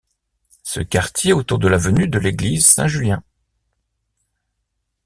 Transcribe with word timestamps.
Ce 0.63 0.79
quartier 0.79 1.31
autour 1.31 1.59
de 1.59 1.67
l’avenue 1.67 2.07
de 2.07 2.17
l'Église 2.17 2.65
Saint-Julien. 2.65 3.21